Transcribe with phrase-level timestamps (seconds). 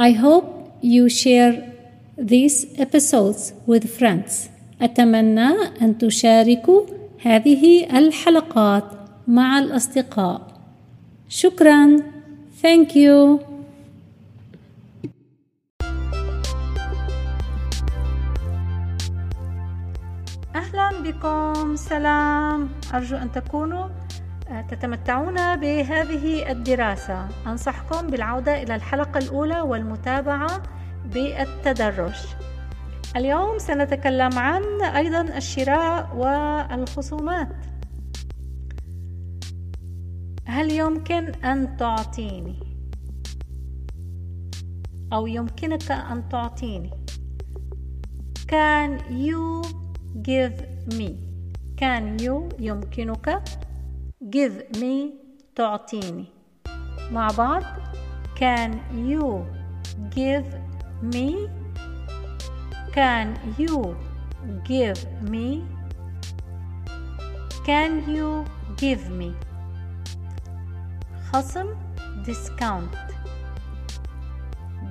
[0.00, 1.54] I hope you share
[2.16, 4.48] these episodes with friends.
[4.82, 5.48] أتمنى
[5.82, 6.82] أن تشاركوا
[7.22, 8.84] هذه الحلقات
[9.28, 10.40] مع الأصدقاء.
[11.28, 11.96] شكرا.
[12.62, 13.40] Thank you.
[20.54, 23.88] أهلا بكم سلام أرجو أن تكونوا
[24.68, 27.28] تتمتعون بهذه الدراسة.
[27.46, 30.62] أنصحكم بالعودة إلى الحلقة الأولى والمتابعة
[31.04, 32.14] بالتدرج.
[33.16, 37.48] اليوم سنتكلم عن أيضا الشراء والخصومات.
[40.46, 42.60] هل يمكن أن تعطيني؟
[45.12, 46.90] أو يمكنك أن تعطيني؟
[48.48, 49.62] Can you
[50.22, 50.56] give
[50.94, 51.10] me?
[51.80, 53.42] Can you يمكنك
[54.30, 55.14] give me
[55.56, 56.24] تعطيني
[57.12, 57.62] مع بعض
[58.34, 59.44] can you
[60.10, 60.46] give
[61.02, 61.48] me
[62.92, 63.26] can
[63.58, 63.96] you
[64.64, 64.98] give
[65.30, 65.64] me
[67.66, 68.44] can you
[68.76, 69.32] give me
[71.32, 71.66] خصم
[72.26, 72.94] discount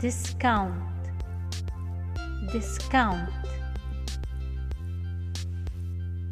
[0.00, 0.96] discount
[2.52, 3.30] discount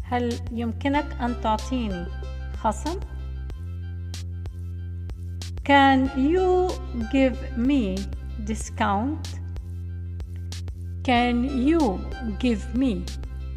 [0.05, 2.07] هل يمكنك أن تعطيني
[2.64, 3.00] خصم
[5.64, 6.70] Can you
[7.12, 7.96] give me
[8.44, 9.40] discount?
[11.04, 12.00] Can you
[12.40, 13.06] give me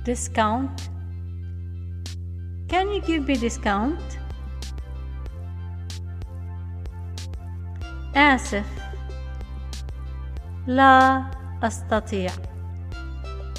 [0.05, 0.91] discount?
[2.69, 4.19] Can you give me discount?
[8.17, 8.67] آسف
[10.67, 11.25] لا
[11.63, 12.31] أستطيع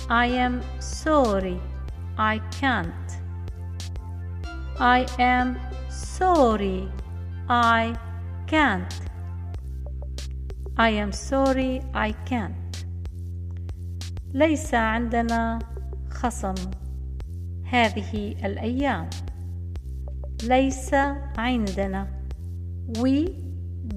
[0.10, 1.60] I am sorry
[2.18, 3.07] I can't
[4.80, 6.90] I am sorry.
[7.50, 7.96] I
[8.48, 8.94] can't.
[10.78, 11.82] I am sorry.
[11.94, 12.86] I can't.
[14.34, 15.60] ليس عندنا
[16.10, 16.56] خصم
[17.66, 19.10] هذه الأيام.
[20.44, 20.94] ليس
[21.38, 22.08] عندنا.
[23.00, 23.30] We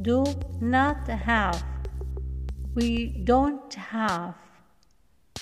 [0.02, 0.24] do
[0.60, 1.64] not have.
[2.74, 4.34] We don't have.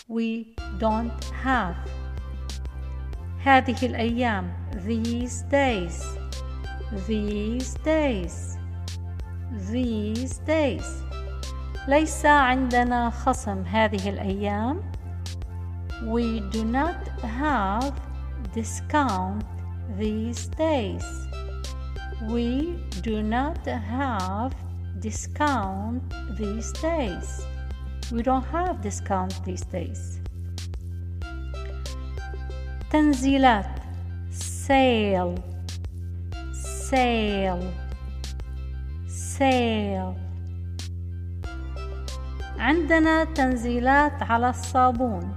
[0.08, 1.76] We don't have.
[3.44, 4.52] هذه الأيام
[4.86, 6.02] these days
[7.08, 8.58] these days
[9.70, 10.86] these days
[11.88, 14.80] ليس عندنا خصم هذه الأيام
[16.02, 17.92] we do not have
[18.54, 19.44] discount
[19.98, 21.04] these days
[22.28, 24.54] we do not have
[25.00, 26.02] discount
[26.38, 27.42] these days
[28.12, 30.17] we don't have discount these days
[32.90, 33.66] تنزيلات
[34.66, 35.34] sale
[36.52, 37.66] sale
[39.08, 40.14] sale
[42.58, 45.34] عندنا تنزيلات على الصابون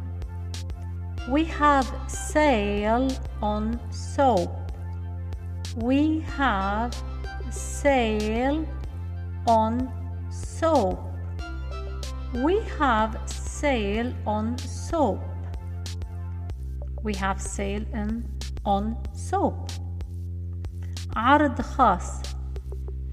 [1.30, 3.12] we have sale
[3.42, 4.50] on soap
[5.78, 6.94] we have
[7.52, 8.66] sale
[9.48, 9.74] on
[10.30, 11.00] soap
[12.46, 15.31] we have sale on soap
[17.05, 18.25] We have sale in
[18.65, 19.71] on soap
[21.17, 22.23] عرض خاص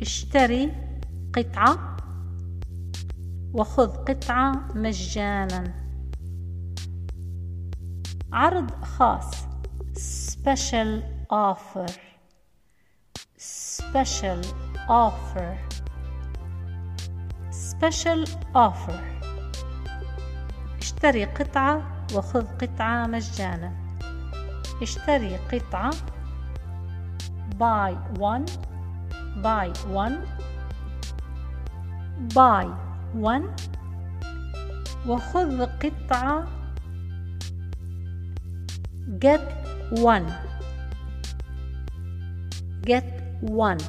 [0.02, 0.72] اشتري
[1.34, 1.98] قطعة
[3.54, 5.74] وخذ قطعة مجانا
[8.34, 9.32] عرض خاص
[10.40, 11.02] special
[11.32, 11.92] offer
[13.38, 14.42] special
[14.90, 15.58] offer
[17.52, 19.00] special offer
[20.82, 23.72] اشتري قطعة وخذ قطعة مجانا
[24.82, 25.94] اشتري قطعة
[27.60, 28.46] buy one
[29.44, 30.16] buy one
[32.34, 32.66] buy
[33.14, 33.46] one
[35.08, 36.48] وخذ قطعة
[39.20, 39.44] get
[39.92, 40.28] one
[42.86, 43.10] get
[43.42, 43.82] one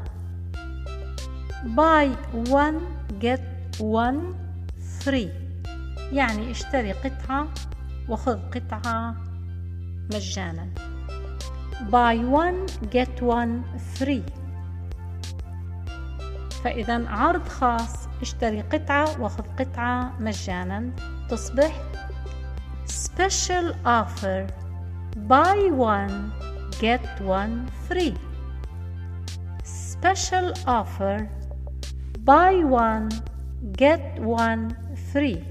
[1.77, 2.09] buy
[2.49, 2.81] one
[3.21, 3.45] get
[3.79, 4.35] one
[5.05, 5.31] free
[6.13, 7.49] يعني اشتري قطعة
[8.09, 9.17] وخذ قطعة
[10.15, 10.69] مجانا
[11.91, 13.65] buy one get one
[13.99, 14.25] free
[16.65, 20.91] فإذا عرض خاص اشتري قطعة وخذ قطعة مجانا
[21.31, 21.73] تصبح
[22.87, 24.47] special offer
[25.29, 26.33] buy one
[26.81, 28.15] get one free
[29.65, 31.29] special offer
[32.25, 33.09] buy one
[33.77, 34.77] get one
[35.13, 35.43] free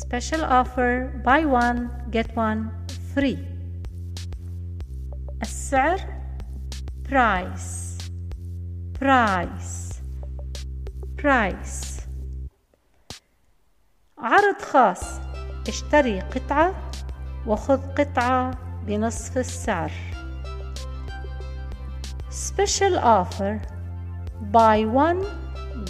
[0.00, 2.72] special offer buy one get one
[3.12, 3.38] free
[5.42, 5.98] السعر
[7.04, 7.98] price
[8.98, 10.00] price
[11.16, 12.00] price
[14.18, 15.20] عرض خاص
[15.68, 16.74] اشتري قطعة
[17.46, 18.50] وخذ قطعة
[18.86, 19.90] بنصف السعر
[22.30, 23.60] special offer
[24.52, 25.26] buy one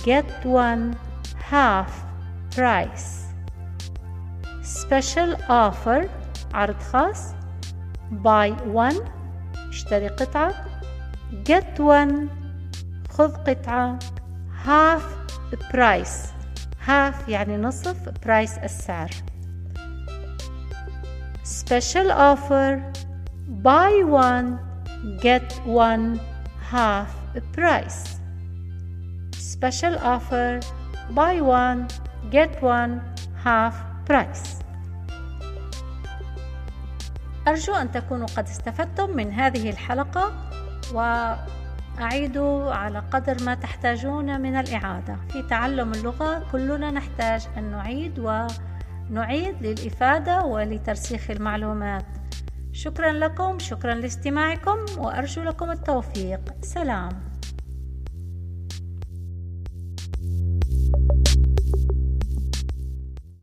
[0.05, 0.97] get one
[1.51, 2.05] half
[2.51, 3.30] price
[4.90, 6.10] special offer
[6.54, 7.34] عرض خاص
[8.24, 8.98] buy one
[9.70, 10.54] اشتري قطعة
[11.44, 12.30] get one
[13.10, 14.00] خذ قطعة
[14.66, 15.04] half
[15.72, 16.34] price
[16.88, 19.10] half يعني نصف price السعر
[21.44, 22.82] special offer
[23.48, 24.58] buy one
[25.22, 26.20] get one
[26.72, 27.10] half
[27.54, 28.20] price
[29.38, 30.60] special offer
[31.12, 31.88] buy one
[32.32, 33.02] get one
[33.44, 34.60] half price
[37.51, 40.33] أرجو أن تكونوا قد استفدتم من هذه الحلقة
[40.95, 45.17] وأعيدوا على قدر ما تحتاجون من الإعادة.
[45.29, 52.07] في تعلم اللغة كلنا نحتاج أن نعيد ونعيد للإفادة ولترسيخ المعلومات.
[52.73, 56.41] شكرا لكم شكرا لاستماعكم وأرجو لكم التوفيق.
[56.63, 57.09] سلام.